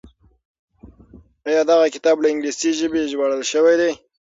آيا 1.47 1.61
دغه 1.69 1.85
کتاب 1.95 2.17
له 2.21 2.27
انګليسي 2.33 2.71
ژبې 2.79 3.09
ژباړل 3.11 3.41
شوی 3.51 3.75
دی؟ 3.81 3.91